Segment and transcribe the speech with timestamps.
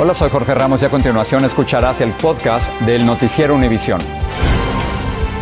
[0.00, 4.00] Hola, soy Jorge Ramos y a continuación escucharás el podcast del Noticiero Univisión.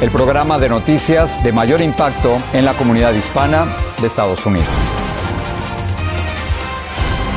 [0.00, 3.66] El programa de noticias de mayor impacto en la comunidad hispana
[4.00, 4.66] de Estados Unidos.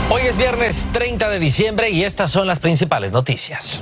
[0.10, 3.82] Hoy es viernes 30 de diciembre y estas son las principales noticias.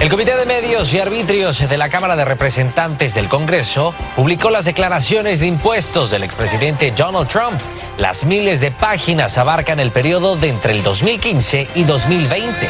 [0.00, 4.64] El Comité de Medios y Arbitrios de la Cámara de Representantes del Congreso publicó las
[4.64, 7.60] declaraciones de impuestos del expresidente Donald Trump.
[7.98, 12.66] Las miles de páginas abarcan el periodo de entre el 2015 y 2020.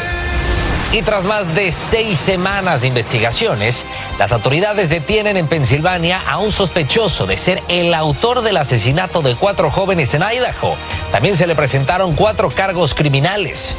[0.91, 3.85] Y tras más de seis semanas de investigaciones,
[4.19, 9.35] las autoridades detienen en Pensilvania a un sospechoso de ser el autor del asesinato de
[9.35, 10.75] cuatro jóvenes en Idaho.
[11.13, 13.77] También se le presentaron cuatro cargos criminales.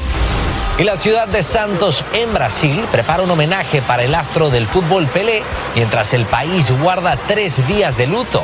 [0.78, 5.06] Y la ciudad de Santos, en Brasil, prepara un homenaje para el astro del fútbol
[5.06, 5.42] Pelé,
[5.74, 8.42] mientras el país guarda tres días de luto.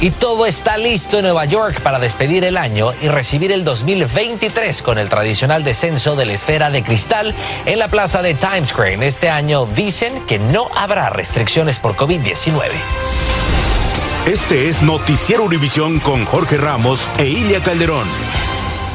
[0.00, 4.82] Y todo está listo en Nueva York para despedir el año y recibir el 2023
[4.82, 7.34] con el tradicional descenso de la esfera de cristal
[7.66, 9.06] en la plaza de Times Square.
[9.06, 12.70] Este año dicen que no habrá restricciones por COVID-19.
[14.26, 18.08] Este es Noticiero Univisión con Jorge Ramos e Ilia Calderón.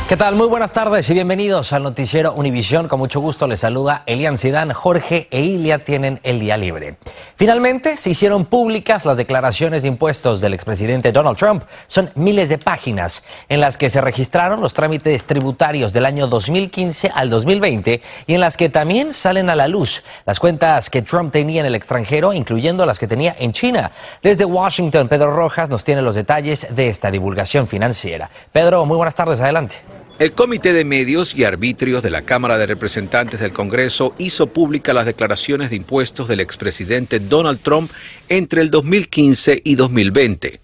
[0.07, 0.35] ¿Qué tal?
[0.35, 2.87] Muy buenas tardes y bienvenidos al noticiero Univisión.
[2.87, 4.71] Con mucho gusto les saluda Elian Sidán.
[4.71, 6.97] Jorge e Ilia tienen el día libre.
[7.35, 11.63] Finalmente se hicieron públicas las declaraciones de impuestos del expresidente Donald Trump.
[11.87, 17.11] Son miles de páginas en las que se registraron los trámites tributarios del año 2015
[17.11, 21.31] al 2020 y en las que también salen a la luz las cuentas que Trump
[21.31, 23.91] tenía en el extranjero, incluyendo las que tenía en China.
[24.21, 28.29] Desde Washington, Pedro Rojas nos tiene los detalles de esta divulgación financiera.
[28.51, 29.94] Pedro, muy buenas tardes, adelante.
[30.17, 34.93] El Comité de Medios y Arbitrios de la Cámara de Representantes del Congreso hizo pública
[34.93, 37.91] las declaraciones de impuestos del expresidente Donald Trump
[38.29, 40.61] entre el 2015 y 2020.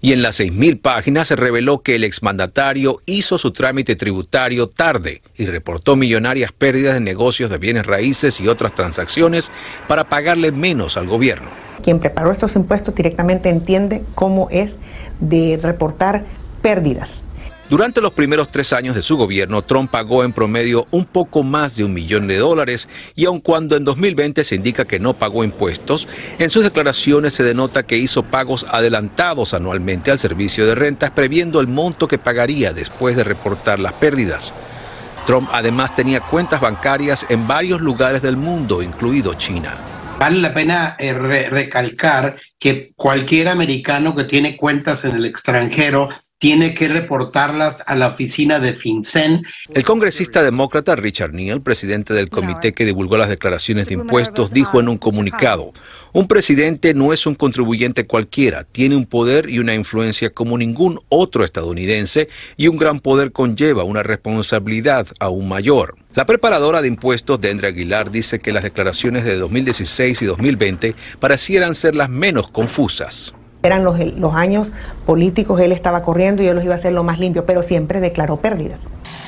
[0.00, 5.22] Y en las 6.000 páginas se reveló que el exmandatario hizo su trámite tributario tarde
[5.36, 9.52] y reportó millonarias pérdidas en negocios de bienes raíces y otras transacciones
[9.86, 11.50] para pagarle menos al gobierno.
[11.84, 14.74] Quien preparó estos impuestos directamente entiende cómo es
[15.20, 16.24] de reportar
[16.62, 17.22] pérdidas
[17.68, 21.76] durante los primeros tres años de su gobierno, Trump pagó en promedio un poco más
[21.76, 25.44] de un millón de dólares y aun cuando en 2020 se indica que no pagó
[25.44, 26.08] impuestos,
[26.38, 31.60] en sus declaraciones se denota que hizo pagos adelantados anualmente al servicio de rentas previendo
[31.60, 34.54] el monto que pagaría después de reportar las pérdidas.
[35.26, 39.76] Trump además tenía cuentas bancarias en varios lugares del mundo, incluido China.
[40.18, 46.72] Vale la pena eh, recalcar que cualquier americano que tiene cuentas en el extranjero tiene
[46.72, 49.42] que reportarlas a la oficina de FinCEN.
[49.74, 54.78] El congresista demócrata Richard Neal, presidente del comité que divulgó las declaraciones de impuestos, dijo
[54.78, 55.72] en un comunicado,
[56.12, 61.00] un presidente no es un contribuyente cualquiera, tiene un poder y una influencia como ningún
[61.08, 65.96] otro estadounidense y un gran poder conlleva una responsabilidad aún mayor.
[66.14, 71.74] La preparadora de impuestos, Dendra Aguilar, dice que las declaraciones de 2016 y 2020 parecieran
[71.74, 73.34] ser las menos confusas.
[73.62, 74.68] Eran los, los años
[75.06, 78.00] políticos, él estaba corriendo y yo los iba a hacer lo más limpio, pero siempre
[78.00, 78.78] declaró pérdidas.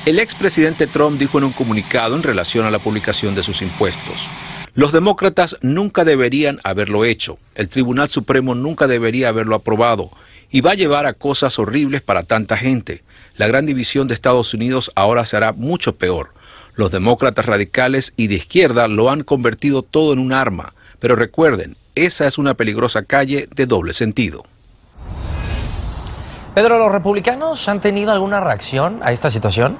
[0.05, 4.25] El expresidente Trump dijo en un comunicado en relación a la publicación de sus impuestos.
[4.73, 10.11] Los demócratas nunca deberían haberlo hecho, el Tribunal Supremo nunca debería haberlo aprobado
[10.49, 13.03] y va a llevar a cosas horribles para tanta gente.
[13.35, 16.33] La gran división de Estados Unidos ahora será mucho peor.
[16.75, 20.73] Los demócratas radicales y de izquierda lo han convertido todo en un arma.
[20.99, 24.43] Pero recuerden, esa es una peligrosa calle de doble sentido.
[26.53, 29.77] Pedro, ¿los republicanos han tenido alguna reacción a esta situación?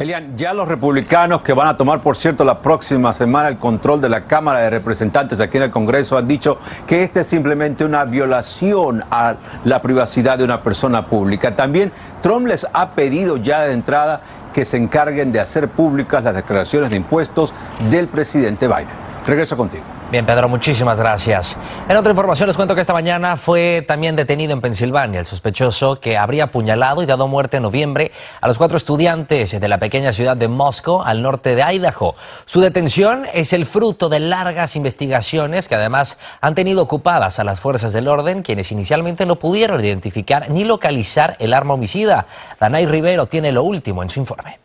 [0.00, 4.00] Elian, ya los republicanos que van a tomar, por cierto, la próxima semana el control
[4.00, 7.84] de la Cámara de Representantes aquí en el Congreso han dicho que este es simplemente
[7.84, 11.54] una violación a la privacidad de una persona pública.
[11.54, 11.92] También
[12.22, 14.22] Trump les ha pedido ya de entrada
[14.54, 17.52] que se encarguen de hacer públicas las declaraciones de impuestos
[17.90, 18.88] del presidente Biden.
[19.26, 19.99] Regreso contigo.
[20.10, 21.56] Bien, Pedro, muchísimas gracias.
[21.88, 26.00] En otra información les cuento que esta mañana fue también detenido en Pensilvania el sospechoso
[26.00, 28.10] que habría apuñalado y dado muerte en noviembre
[28.40, 32.16] a los cuatro estudiantes de la pequeña ciudad de Moscow, al norte de Idaho.
[32.44, 37.60] Su detención es el fruto de largas investigaciones que además han tenido ocupadas a las
[37.60, 42.26] fuerzas del orden, quienes inicialmente no pudieron identificar ni localizar el arma homicida.
[42.58, 44.58] Danay Rivero tiene lo último en su informe.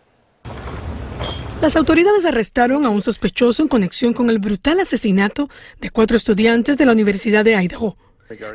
[1.61, 5.49] Las autoridades arrestaron a un sospechoso en conexión con el brutal asesinato
[5.79, 7.97] de cuatro estudiantes de la Universidad de Idaho.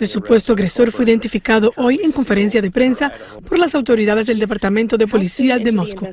[0.00, 3.12] El supuesto agresor fue identificado hoy en conferencia de prensa
[3.48, 6.08] por las autoridades del Departamento de Policía de Moscú.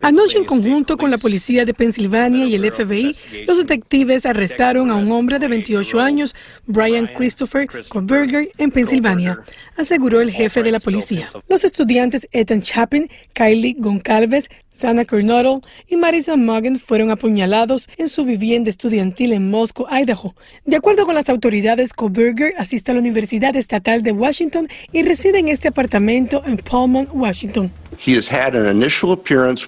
[0.00, 3.16] Anoche, en conjunto con la policía de Pensilvania y el FBI,
[3.46, 6.34] los detectives arrestaron a un hombre de 28 años,
[6.66, 9.40] Brian Christopher Koberger, en Pensilvania,
[9.76, 11.28] aseguró el jefe de la policía.
[11.48, 14.48] Los estudiantes Ethan Chapin, Kylie Goncalves,
[14.80, 20.34] Sana Kernodle y Marison Morgan fueron apuñalados en su vivienda estudiantil en Moscow, Idaho.
[20.64, 25.38] De acuerdo con las autoridades, Koberger asiste a la Universidad Estatal de Washington y reside
[25.38, 27.70] en este apartamento en Pullman, Washington.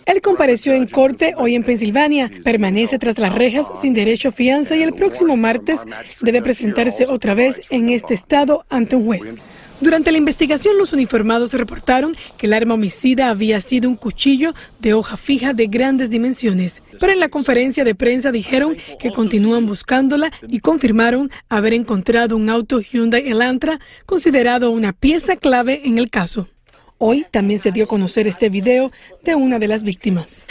[0.06, 4.76] Él compareció en corte hoy en Pensilvania, permanece tras las rejas sin derecho a fianza
[4.76, 5.80] y el próximo martes
[6.20, 9.42] debe presentarse otra vez en este estado ante un juez.
[9.82, 14.94] Durante la investigación, los uniformados reportaron que el arma homicida había sido un cuchillo de
[14.94, 16.84] hoja fija de grandes dimensiones.
[17.00, 22.48] Pero en la conferencia de prensa dijeron que continúan buscándola y confirmaron haber encontrado un
[22.48, 26.46] auto Hyundai Elantra considerado una pieza clave en el caso.
[27.04, 28.93] Hoy también se dio a conocer este video
[29.25, 30.46] de una de las víctimas.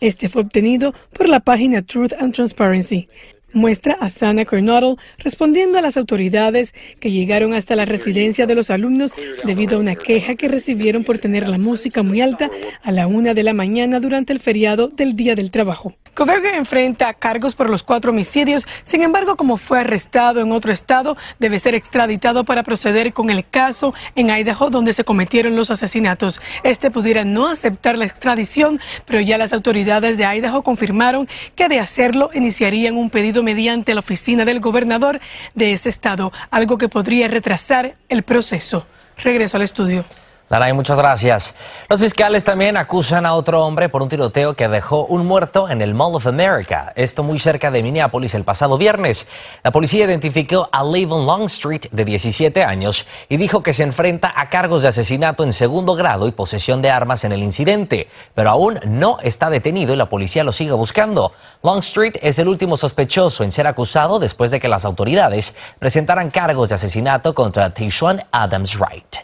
[0.00, 3.10] Este fue obtenido por la página Truth and Transparency
[3.52, 8.70] muestra a Sana Kernodle respondiendo a las autoridades que llegaron hasta la residencia de los
[8.70, 9.14] alumnos
[9.44, 12.50] debido a una queja que recibieron por tener la música muy alta
[12.82, 15.94] a la una de la mañana durante el feriado del Día del Trabajo.
[16.14, 21.16] Coverger enfrenta cargos por los cuatro homicidios, sin embargo, como fue arrestado en otro estado,
[21.38, 26.38] debe ser extraditado para proceder con el caso en Idaho donde se cometieron los asesinatos.
[26.64, 31.80] Este pudiera no aceptar la extradición, pero ya las autoridades de Idaho confirmaron que de
[31.80, 35.20] hacerlo iniciarían un pedido mediante la oficina del gobernador
[35.54, 38.86] de ese estado, algo que podría retrasar el proceso.
[39.22, 40.04] Regreso al estudio.
[40.52, 41.54] Daray, muchas gracias.
[41.88, 45.80] Los fiscales también acusan a otro hombre por un tiroteo que dejó un muerto en
[45.80, 49.26] el Mall of America, esto muy cerca de Minneapolis el pasado viernes.
[49.62, 54.50] La policía identificó a Lavon Longstreet, de 17 años, y dijo que se enfrenta a
[54.50, 58.78] cargos de asesinato en segundo grado y posesión de armas en el incidente, pero aún
[58.84, 61.32] no está detenido y la policía lo sigue buscando.
[61.62, 66.68] Longstreet es el último sospechoso en ser acusado después de que las autoridades presentaran cargos
[66.68, 69.16] de asesinato contra Tayshaun Adams Wright.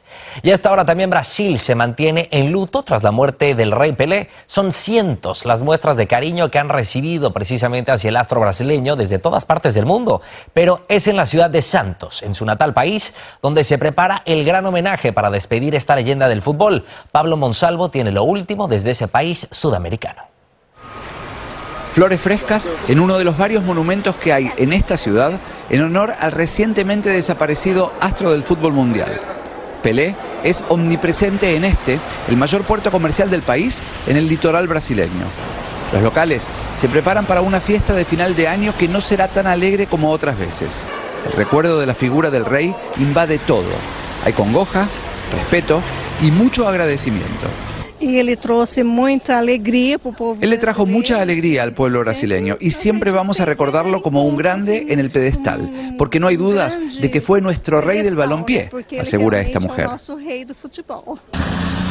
[0.42, 4.28] Y hasta ahora también Brasil se mantiene en luto tras la muerte del rey Pelé.
[4.46, 9.18] Son cientos las muestras de cariño que han recibido precisamente hacia el astro brasileño desde
[9.18, 10.22] todas partes del mundo.
[10.54, 14.44] Pero es en la ciudad de Santos, en su natal país, donde se prepara el
[14.44, 16.84] gran homenaje para despedir esta leyenda del fútbol.
[17.10, 20.22] Pablo Monsalvo tiene lo último desde ese país sudamericano.
[21.90, 26.12] Flores frescas en uno de los varios monumentos que hay en esta ciudad en honor
[26.20, 29.37] al recientemente desaparecido astro del fútbol mundial.
[29.88, 30.14] Pelé
[30.44, 31.98] es omnipresente en este,
[32.28, 35.24] el mayor puerto comercial del país, en el litoral brasileño.
[35.94, 39.46] Los locales se preparan para una fiesta de final de año que no será tan
[39.46, 40.84] alegre como otras veces.
[41.24, 43.64] El recuerdo de la figura del rey invade todo.
[44.26, 44.86] Hay congoja,
[45.34, 45.80] respeto
[46.20, 47.48] y mucho agradecimiento
[48.00, 48.38] y él
[48.84, 49.98] mucha alegría
[50.40, 54.36] Él le trajo mucha alegría al pueblo brasileño y siempre vamos a recordarlo como un
[54.36, 58.70] grande en el pedestal, porque no hay dudas de que fue nuestro rey del balompié,
[59.00, 59.88] asegura esta mujer.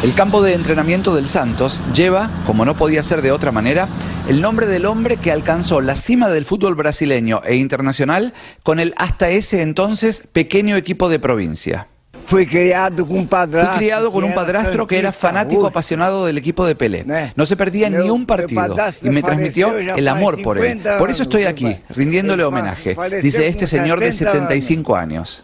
[0.03, 3.87] El campo de entrenamiento del Santos lleva, como no podía ser de otra manera,
[4.29, 8.93] el nombre del hombre que alcanzó la cima del fútbol brasileño e internacional con el
[8.97, 11.87] hasta ese entonces pequeño equipo de provincia.
[12.27, 13.71] Fui criado con un padrastro.
[13.71, 17.05] Fui criado con un padrastro que era fanático apasionado del equipo de Pelé.
[17.35, 20.81] No se perdía ni un partido y me transmitió el amor por él.
[20.97, 25.43] Por eso estoy aquí, rindiéndole homenaje, dice este señor de 75 años.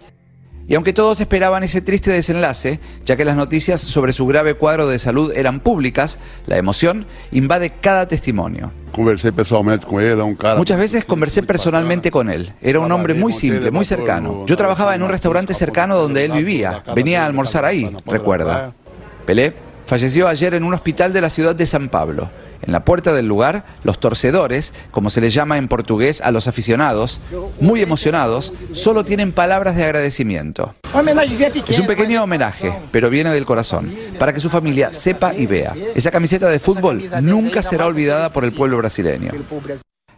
[0.68, 4.88] Y aunque todos esperaban ese triste desenlace, ya que las noticias sobre su grave cuadro
[4.88, 8.72] de salud eran públicas, la emoción invade cada testimonio.
[10.58, 12.54] Muchas veces conversé personalmente con él.
[12.62, 14.46] Era un hombre muy simple, muy cercano.
[14.46, 16.84] Yo trabajaba en un restaurante cercano donde él vivía.
[16.96, 18.74] Venía a almorzar ahí, recuerda.
[19.26, 19.54] Pelé
[19.86, 22.30] falleció ayer en un hospital de la ciudad de San Pablo.
[22.66, 26.48] En la puerta del lugar, los torcedores, como se les llama en portugués a los
[26.48, 27.20] aficionados,
[27.60, 30.74] muy emocionados, solo tienen palabras de agradecimiento.
[31.68, 35.76] Es un pequeño homenaje, pero viene del corazón, para que su familia sepa y vea.
[35.94, 39.32] Esa camiseta de fútbol nunca será olvidada por el pueblo brasileño.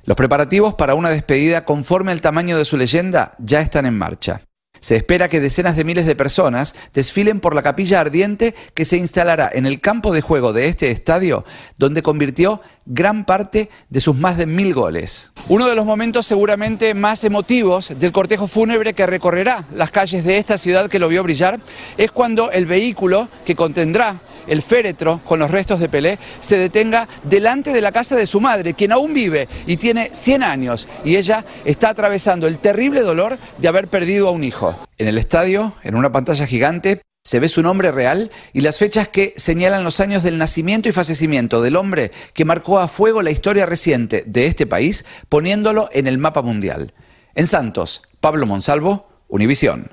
[0.03, 4.41] Los preparativos para una despedida conforme al tamaño de su leyenda ya están en marcha.
[4.79, 8.97] Se espera que decenas de miles de personas desfilen por la capilla ardiente que se
[8.97, 11.45] instalará en el campo de juego de este estadio,
[11.77, 15.31] donde convirtió gran parte de sus más de mil goles.
[15.47, 20.37] Uno de los momentos seguramente más emotivos del cortejo fúnebre que recorrerá las calles de
[20.37, 21.59] esta ciudad que lo vio brillar
[21.97, 27.07] es cuando el vehículo que contendrá el féretro con los restos de Pelé se detenga
[27.23, 31.15] delante de la casa de su madre, quien aún vive y tiene 100 años, y
[31.15, 34.75] ella está atravesando el terrible dolor de haber perdido a un hijo.
[34.97, 39.07] En el estadio, en una pantalla gigante, se ve su nombre real y las fechas
[39.07, 43.31] que señalan los años del nacimiento y fallecimiento del hombre que marcó a fuego la
[43.31, 46.93] historia reciente de este país, poniéndolo en el mapa mundial.
[47.33, 49.91] En Santos, Pablo Monsalvo, Univisión.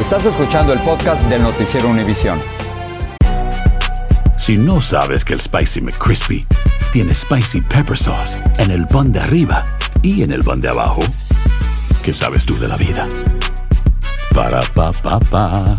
[0.00, 2.40] Estás escuchando el podcast del noticiero Univisión.
[4.48, 6.46] Si no sabes que el Spicy McCrispy
[6.90, 9.62] tiene Spicy Pepper Sauce en el pan de arriba
[10.00, 11.02] y en el pan de abajo,
[12.02, 13.06] ¿qué sabes tú de la vida?
[14.34, 15.78] Para, pa, pa, pa.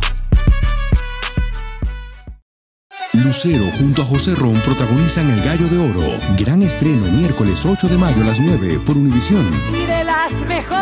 [3.14, 6.20] Lucero junto a José Ron protagonizan El Gallo de Oro.
[6.38, 9.50] Gran estreno miércoles 8 de mayo a las 9 por Univisión.
[9.74, 10.80] Y de las mejores.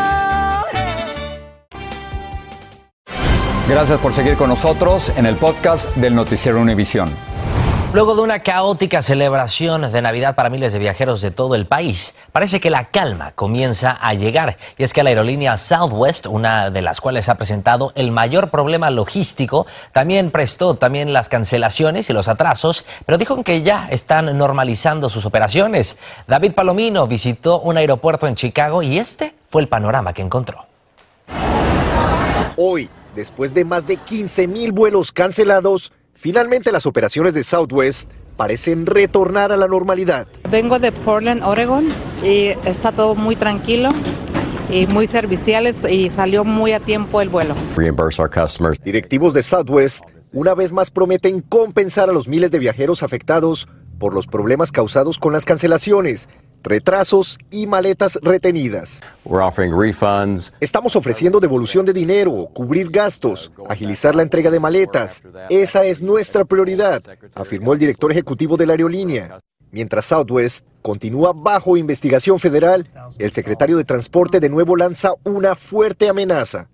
[3.69, 7.07] Gracias por seguir con nosotros en el podcast del noticiero Univisión.
[7.93, 12.15] Luego de una caótica celebración de Navidad para miles de viajeros de todo el país,
[12.33, 14.57] parece que la calma comienza a llegar.
[14.77, 18.89] Y es que la aerolínea Southwest, una de las cuales ha presentado el mayor problema
[18.89, 25.09] logístico, también prestó también las cancelaciones y los atrasos, pero dijo que ya están normalizando
[25.09, 25.97] sus operaciones.
[26.27, 30.65] David Palomino visitó un aeropuerto en Chicago y este fue el panorama que encontró.
[32.57, 38.87] Hoy, después de más de 15 mil vuelos cancelados, Finalmente las operaciones de Southwest parecen
[38.87, 40.27] retornar a la normalidad.
[40.49, 41.87] Vengo de Portland, Oregon,
[42.23, 43.89] y está todo muy tranquilo
[44.71, 47.53] y muy serviciales y salió muy a tiempo el vuelo.
[48.83, 53.67] Directivos de Southwest una vez más prometen compensar a los miles de viajeros afectados
[53.99, 56.29] por los problemas causados con las cancelaciones
[56.63, 59.01] retrasos y maletas retenidas.
[60.59, 65.23] Estamos ofreciendo devolución de dinero, cubrir gastos, agilizar la entrega de maletas.
[65.49, 67.01] Esa es nuestra prioridad,
[67.35, 69.39] afirmó el director ejecutivo de la aerolínea.
[69.69, 72.87] Mientras Southwest continúa bajo investigación federal,
[73.19, 76.69] el secretario de Transporte de nuevo lanza una fuerte amenaza.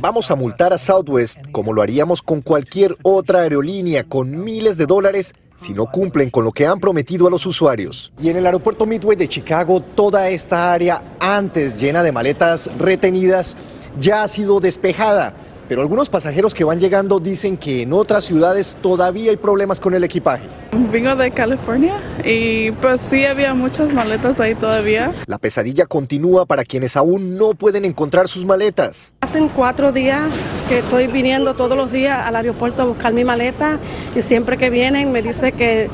[0.00, 4.86] Vamos a multar a Southwest como lo haríamos con cualquier otra aerolínea con miles de
[4.86, 8.12] dólares si no cumplen con lo que han prometido a los usuarios.
[8.22, 13.56] Y en el aeropuerto Midway de Chicago, toda esta área antes llena de maletas retenidas
[13.98, 15.34] ya ha sido despejada.
[15.68, 19.94] Pero algunos pasajeros que van llegando dicen que en otras ciudades todavía hay problemas con
[19.94, 20.44] el equipaje.
[20.92, 21.94] Vengo de California
[22.24, 25.12] y pues sí había muchas maletas ahí todavía.
[25.26, 29.12] La pesadilla continúa para quienes aún no pueden encontrar sus maletas.
[29.20, 30.28] Hacen cuatro días
[30.68, 33.80] que estoy viniendo todos los días al aeropuerto a buscar mi maleta
[34.14, 35.90] y siempre que vienen me dice que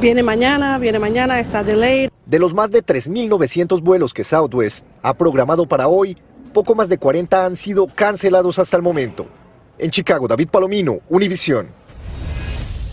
[0.00, 2.10] viene mañana, viene mañana, está delayed.
[2.26, 6.16] De los más de 3.900 vuelos que Southwest ha programado para hoy,
[6.52, 9.26] poco más de 40 han sido cancelados hasta el momento.
[9.78, 11.68] En Chicago, David Palomino, Univisión.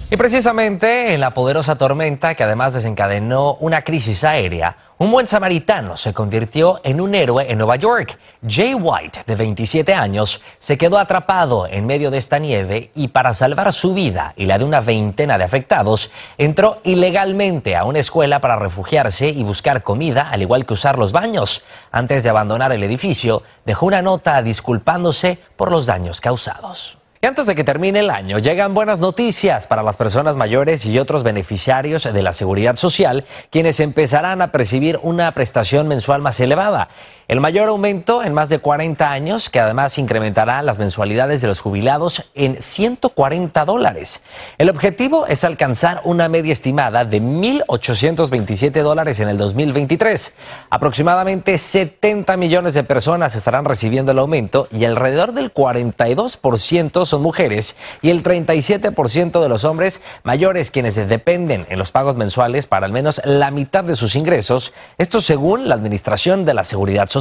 [0.10, 5.96] Y precisamente en la poderosa tormenta que además desencadenó una crisis aérea, un buen samaritano
[5.96, 8.18] se convirtió en un héroe en Nueva York.
[8.48, 13.36] Jay White, de 27 años, se quedó atrapado en medio de esta nieve y para
[13.36, 18.42] salvar su vida y la de una veintena de afectados, entró ilegalmente a una escuela
[18.42, 21.64] para refugiarse y buscar comida, al igual que usar los baños.
[21.92, 26.98] Antes de abandonar el edificio, dejó una nota disculpándose por los daños causados.
[27.22, 31.00] Y antes de que termine el año, llegan buenas noticias para las personas mayores y
[31.00, 36.90] otros beneficiarios de la seguridad social, quienes empezarán a percibir una prestación mensual más elevada.
[37.30, 41.60] El mayor aumento en más de 40 años, que además incrementará las mensualidades de los
[41.60, 44.24] jubilados en 140 dólares.
[44.58, 50.36] El objetivo es alcanzar una media estimada de 1.827 dólares en el 2023.
[50.70, 57.76] Aproximadamente 70 millones de personas estarán recibiendo el aumento y alrededor del 42% son mujeres
[58.02, 62.94] y el 37% de los hombres mayores quienes dependen en los pagos mensuales para al
[62.94, 67.17] menos la mitad de sus ingresos, esto según la Administración de la Seguridad Social.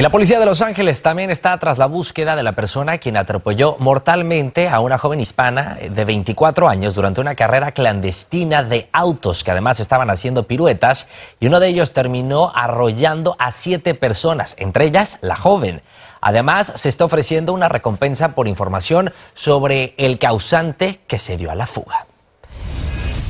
[0.00, 3.18] Y la policía de Los Ángeles también está tras la búsqueda de la persona quien
[3.18, 9.44] atropelló mortalmente a una joven hispana de 24 años durante una carrera clandestina de autos
[9.44, 11.06] que además estaban haciendo piruetas
[11.38, 15.82] y uno de ellos terminó arrollando a siete personas, entre ellas la joven.
[16.22, 21.54] Además, se está ofreciendo una recompensa por información sobre el causante que se dio a
[21.54, 22.06] la fuga.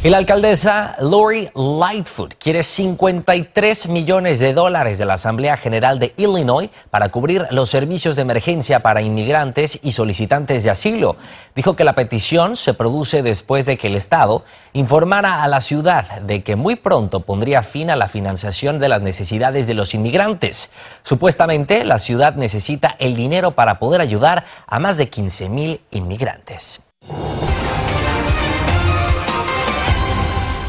[0.02, 6.14] Y la alcaldesa Lori Lightfoot quiere 53 millones de dólares de la Asamblea General de
[6.16, 11.16] Illinois para cubrir los servicios de emergencia para inmigrantes y solicitantes de asilo.
[11.54, 14.42] Dijo que la petición se produce después de que el Estado
[14.73, 19.02] informara a la ciudad de que muy pronto pondría fin a la financiación de las
[19.02, 20.71] necesidades de los inmigrantes.
[21.02, 26.80] Supuestamente, la ciudad necesita el dinero para poder ayudar a más de 15 mil inmigrantes.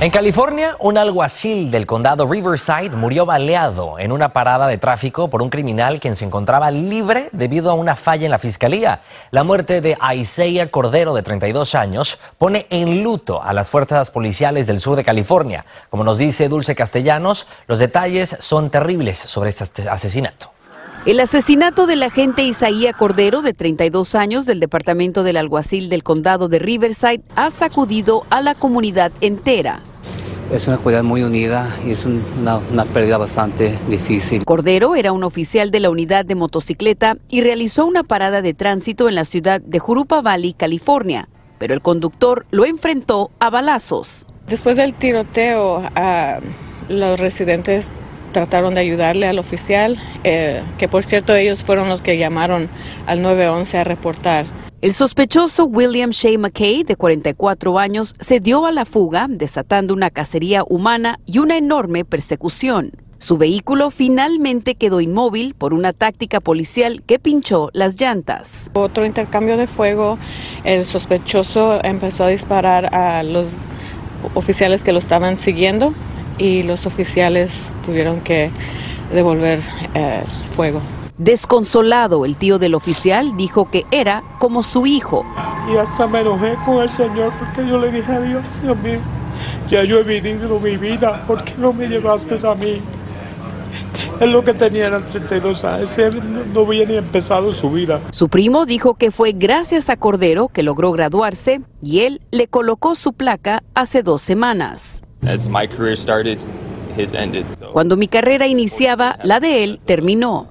[0.02, 5.44] En California, un alguacil del condado Riverside murió baleado en una parada de tráfico por
[5.44, 9.02] un criminal quien se encontraba libre debido a una falla en la fiscalía.
[9.30, 14.66] La muerte de Isaiah Cordero, de 32 años, pone en luto a las fuerzas policiales
[14.66, 15.68] del sur de California.
[15.92, 20.50] Como nos dice Dulce Castellanos, los detalles son terribles sobre este asesinato.
[21.04, 26.48] El asesinato del agente Isaías Cordero, de 32 años, del Departamento del Alguacil del Condado
[26.48, 29.82] de Riverside, ha sacudido a la comunidad entera.
[30.52, 34.46] Es una comunidad muy unida y es una, una, pérdida bastante difícil.
[34.46, 39.10] Cordero era un oficial de la unidad de motocicleta y realizó una parada de tránsito
[39.10, 41.28] en la ciudad de Jurupa Valley, California,
[41.58, 44.28] pero el conductor lo enfrentó a balazos.
[44.48, 47.90] Después del tiroteo, uh, los residentes
[48.32, 52.70] trataron de ayudarle al oficial, eh, que por cierto ellos fueron los que llamaron
[53.06, 54.46] al 911 a reportar.
[54.82, 60.10] El sospechoso William Shea McKay, de 44 años, se dio a la fuga, desatando una
[60.10, 62.92] cacería humana y una enorme persecución.
[63.20, 68.72] Su vehículo finalmente quedó inmóvil por una táctica policial que pinchó las llantas.
[68.74, 70.18] Otro intercambio de fuego,
[70.64, 73.50] el sospechoso empezó a disparar a los
[74.34, 75.94] oficiales que lo estaban siguiendo
[76.38, 78.50] y los oficiales tuvieron que
[79.14, 79.60] devolver
[79.94, 80.24] eh,
[80.56, 80.82] fuego.
[81.18, 85.24] Desconsolado, el tío del oficial dijo que era como su hijo.
[85.72, 89.00] Y hasta me enojé con el Señor porque yo le dije a Dios, Dios mío,
[89.68, 92.82] ya yo he vivido mi vida, ¿por qué no me llevaste a mí?
[94.20, 96.22] Él lo que tenía eran 32 años, él
[96.54, 98.02] no había ni empezado su vida.
[98.12, 102.96] Su primo dijo que fue gracias a Cordero que logró graduarse y él le colocó
[102.96, 105.02] su placa hace dos semanas.
[107.72, 110.50] Cuando mi carrera iniciaba, la de él terminó.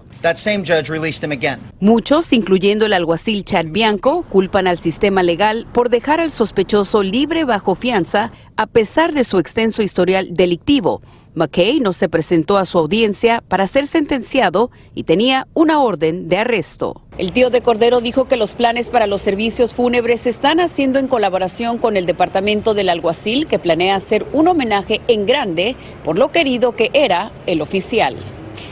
[1.81, 7.45] Muchos, incluyendo el alguacil Chad Bianco, culpan al sistema legal por dejar al sospechoso libre
[7.45, 11.01] bajo fianza a pesar de su extenso historial delictivo.
[11.35, 16.39] McKay no se presentó a su audiencia para ser sentenciado y tenía una orden de
[16.39, 17.03] arresto.
[17.21, 20.99] El tío de Cordero dijo que los planes para los servicios fúnebres se están haciendo
[20.99, 26.17] en colaboración con el departamento del alguacil que planea hacer un homenaje en grande por
[26.17, 28.17] lo querido que era el oficial.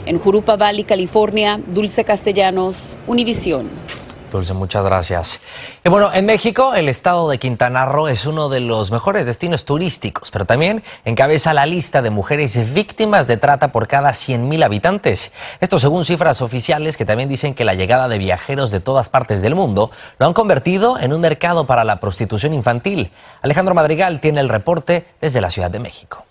[0.07, 3.69] En Jurupa Valley, California, Dulce Castellanos, Univisión.
[4.29, 5.39] Dulce, muchas gracias.
[5.83, 9.65] Y bueno, en México, el estado de Quintana Roo es uno de los mejores destinos
[9.65, 15.31] turísticos, pero también encabeza la lista de mujeres víctimas de trata por cada 100.000 habitantes.
[15.59, 19.41] Esto según cifras oficiales que también dicen que la llegada de viajeros de todas partes
[19.41, 23.11] del mundo lo han convertido en un mercado para la prostitución infantil.
[23.41, 26.28] Alejandro Madrigal tiene el reporte desde la Ciudad de México.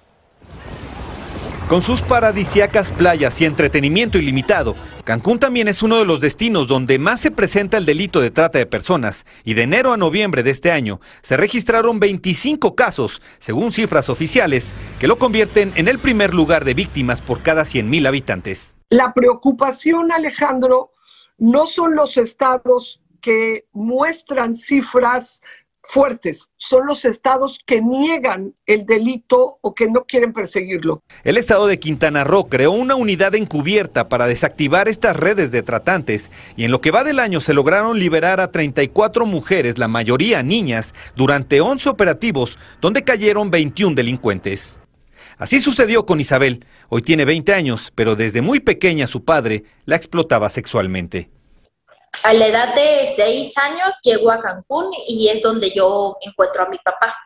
[1.69, 6.99] Con sus paradisiacas playas y entretenimiento ilimitado, Cancún también es uno de los destinos donde
[6.99, 10.51] más se presenta el delito de trata de personas y de enero a noviembre de
[10.51, 16.33] este año se registraron 25 casos, según cifras oficiales, que lo convierten en el primer
[16.33, 18.75] lugar de víctimas por cada 100.000 habitantes.
[18.89, 20.93] La preocupación, Alejandro,
[21.37, 25.43] no son los estados que muestran cifras
[25.89, 31.03] fuertes, son los estados que niegan el delito o que no quieren perseguirlo.
[31.25, 36.31] El estado de Quintana Roo creó una unidad encubierta para desactivar estas redes de tratantes
[36.57, 40.43] y en lo que va del año se lograron liberar a 34 mujeres, la mayoría
[40.43, 44.81] niñas, durante 11 operativos donde cayeron 21 delincuentes.
[45.39, 46.67] Así sucedió con Isabel.
[46.91, 51.31] Hoy tiene 20 años, pero desde muy pequeña su padre la explotaba sexualmente
[52.23, 56.69] a la edad de seis años llego a Cancún y es donde yo encuentro a
[56.69, 57.17] mi papá.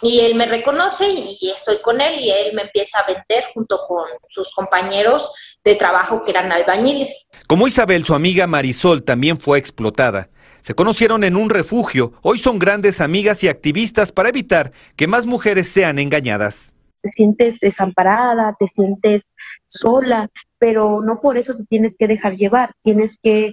[0.00, 3.80] Y él me reconoce y estoy con él y él me empieza a vender junto
[3.88, 7.28] con sus compañeros de trabajo que eran albañiles.
[7.48, 10.30] Como Isabel, su amiga Marisol también fue explotada.
[10.60, 15.26] Se conocieron en un refugio, hoy son grandes amigas y activistas para evitar que más
[15.26, 16.74] mujeres sean engañadas.
[17.00, 19.32] Te sientes desamparada, te sientes
[19.66, 23.52] sola, pero no por eso te tienes que dejar llevar, tienes que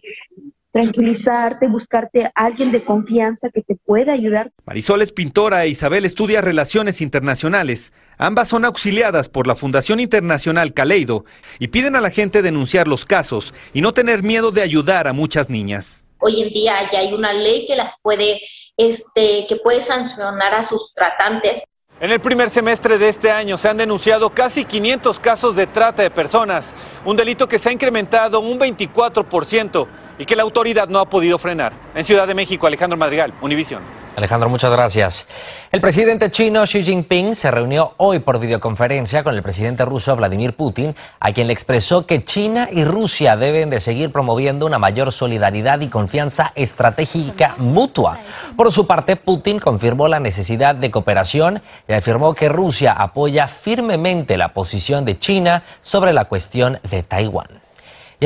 [0.76, 4.52] tranquilizarte, buscarte a alguien de confianza que te pueda ayudar.
[4.66, 7.94] Marisol es pintora e Isabel estudia relaciones internacionales.
[8.18, 11.24] Ambas son auxiliadas por la Fundación Internacional Caleido
[11.60, 15.14] y piden a la gente denunciar los casos y no tener miedo de ayudar a
[15.14, 16.04] muchas niñas.
[16.18, 18.42] Hoy en día ya hay una ley que las puede,
[18.76, 21.64] este, que puede sancionar a sus tratantes.
[22.02, 26.04] En el primer semestre de este año se han denunciado casi 500 casos de trata
[26.04, 26.74] de personas,
[27.06, 31.38] un delito que se ha incrementado un 24% y que la autoridad no ha podido
[31.38, 31.74] frenar.
[31.94, 33.82] En Ciudad de México, Alejandro Madrigal, Univisión.
[34.16, 35.28] Alejandro, muchas gracias.
[35.74, 40.56] El presidente chino Xi Jinping se reunió hoy por videoconferencia con el presidente ruso Vladimir
[40.56, 45.12] Putin, a quien le expresó que China y Rusia deben de seguir promoviendo una mayor
[45.12, 48.20] solidaridad y confianza estratégica mutua.
[48.56, 54.38] Por su parte, Putin confirmó la necesidad de cooperación y afirmó que Rusia apoya firmemente
[54.38, 57.65] la posición de China sobre la cuestión de Taiwán.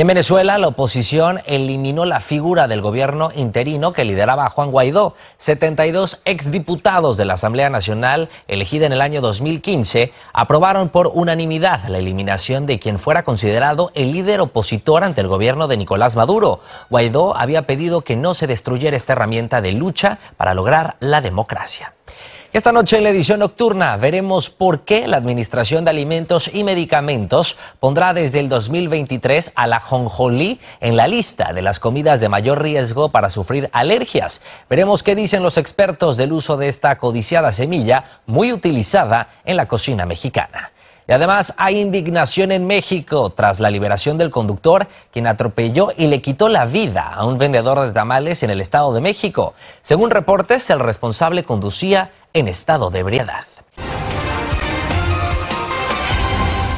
[0.00, 5.14] En Venezuela, la oposición eliminó la figura del gobierno interino que lideraba Juan Guaidó.
[5.36, 11.98] 72 exdiputados de la Asamblea Nacional, elegida en el año 2015, aprobaron por unanimidad la
[11.98, 16.60] eliminación de quien fuera considerado el líder opositor ante el gobierno de Nicolás Maduro.
[16.88, 21.92] Guaidó había pedido que no se destruyera esta herramienta de lucha para lograr la democracia.
[22.52, 27.56] Esta noche en la edición nocturna veremos por qué la Administración de Alimentos y Medicamentos
[27.78, 32.60] pondrá desde el 2023 a la jonjolí en la lista de las comidas de mayor
[32.60, 34.42] riesgo para sufrir alergias.
[34.68, 39.68] Veremos qué dicen los expertos del uso de esta codiciada semilla muy utilizada en la
[39.68, 40.72] cocina mexicana.
[41.10, 46.22] Y además hay indignación en México tras la liberación del conductor, quien atropelló y le
[46.22, 49.54] quitó la vida a un vendedor de tamales en el Estado de México.
[49.82, 53.44] Según reportes, el responsable conducía en estado de ebriedad.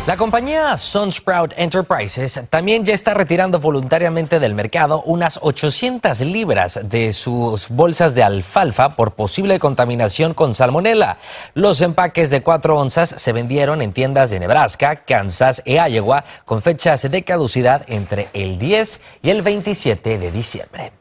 [0.04, 7.12] La compañía Sunsprout Enterprises también ya está retirando voluntariamente del mercado unas 800 libras de
[7.12, 11.18] sus bolsas de alfalfa por posible contaminación con salmonela.
[11.54, 16.62] Los empaques de 4 onzas se vendieron en tiendas de Nebraska, Kansas y Iowa con
[16.62, 20.92] fechas de caducidad entre el 10 y el 27 de diciembre.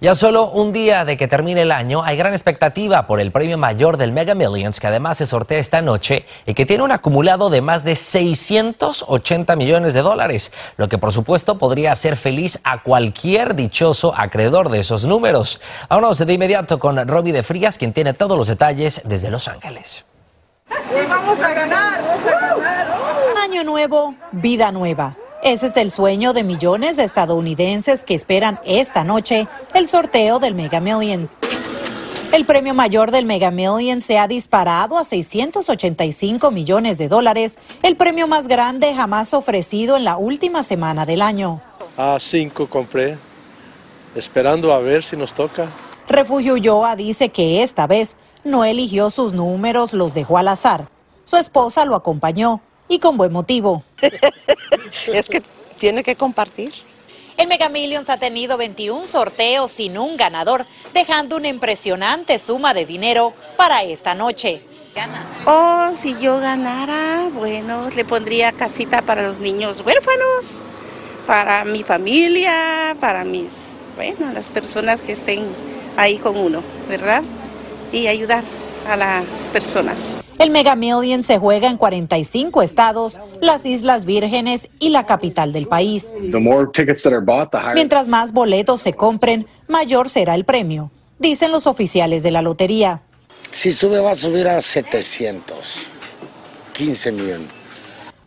[0.00, 3.58] Ya solo un día de que termine el año, hay gran expectativa por el premio
[3.58, 7.50] mayor del Mega Millions, que además se sortea esta noche y que tiene un acumulado
[7.50, 12.82] de más de 680 millones de dólares, lo que por supuesto podría hacer feliz a
[12.82, 15.60] cualquier dichoso acreedor de esos números.
[15.88, 20.04] Vámonos de inmediato con Robbie de Frías, quien tiene todos los detalles desde Los Ángeles.
[21.08, 22.86] vamos a ganar, vamos a ganar.
[23.42, 25.16] Año nuevo, vida nueva.
[25.42, 30.54] Ese es el sueño de millones de estadounidenses que esperan esta noche el sorteo del
[30.54, 31.38] Mega Millions.
[32.32, 37.96] El premio mayor del Mega Millions se ha disparado a 685 millones de dólares, el
[37.96, 41.62] premio más grande jamás ofrecido en la última semana del año.
[41.96, 43.16] A cinco compré,
[44.16, 45.68] esperando a ver si nos toca.
[46.08, 50.88] Refugio Ulloa dice que esta vez no eligió sus números, los dejó al azar.
[51.22, 53.82] Su esposa lo acompañó y con buen motivo.
[55.12, 55.42] es que
[55.78, 56.72] tiene que compartir.
[57.36, 62.84] El Mega Millions ha tenido 21 sorteos sin un ganador, dejando una impresionante suma de
[62.84, 64.62] dinero para esta noche.
[65.46, 70.62] Oh, si yo ganara, bueno, le pondría casita para los niños huérfanos,
[71.28, 73.50] para mi familia, para mis,
[73.94, 75.46] bueno, las personas que estén
[75.96, 77.22] ahí con uno, ¿verdad?
[77.92, 78.42] Y ayudar
[78.88, 80.18] a las personas.
[80.38, 85.66] El Mega Million se juega en 45 estados, las Islas Vírgenes y la capital del
[85.66, 86.12] país.
[87.74, 93.02] Mientras más boletos se compren, mayor será el premio, dicen los oficiales de la lotería.
[93.50, 95.56] Si sube va a subir a 700,
[96.72, 97.48] 15 millones.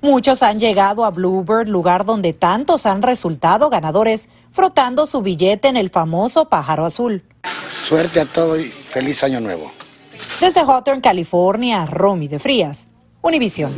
[0.01, 5.77] Muchos han llegado a Bluebird, lugar donde tantos han resultado ganadores, frotando su billete en
[5.77, 7.23] el famoso pájaro azul.
[7.69, 9.71] Suerte a todos y feliz año nuevo.
[10.41, 12.89] Desde Hawthorne, California, Romy de Frías,
[13.21, 13.71] Univision.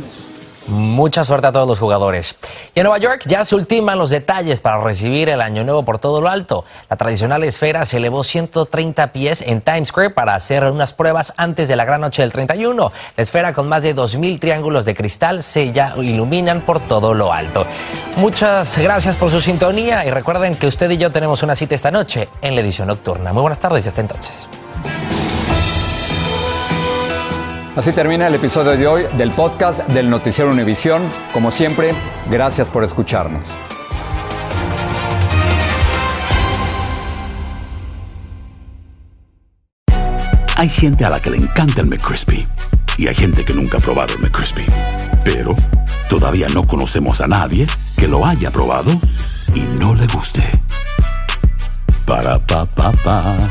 [0.66, 2.36] Mucha suerte a todos los jugadores.
[2.74, 5.98] Y en Nueva York ya se ultiman los detalles para recibir el Año Nuevo por
[5.98, 6.64] todo lo alto.
[6.88, 11.68] La tradicional esfera se elevó 130 pies en Times Square para hacer unas pruebas antes
[11.68, 12.92] de la gran noche del 31.
[13.14, 17.30] La esfera con más de 2.000 triángulos de cristal se ya iluminan por todo lo
[17.30, 17.66] alto.
[18.16, 21.90] Muchas gracias por su sintonía y recuerden que usted y yo tenemos una cita esta
[21.90, 23.34] noche en la edición nocturna.
[23.34, 24.48] Muy buenas tardes y hasta entonces.
[27.76, 31.02] Así termina el episodio de hoy del podcast del Noticiero Univisión.
[31.32, 31.92] Como siempre,
[32.30, 33.42] gracias por escucharnos.
[40.56, 42.46] Hay gente a la que le encanta el McCrispy
[42.96, 44.66] y hay gente que nunca ha probado el McCrispy.
[45.24, 45.56] Pero
[46.08, 48.92] todavía no conocemos a nadie que lo haya probado
[49.52, 50.44] y no le guste.
[52.06, 53.50] Para pa pa pa.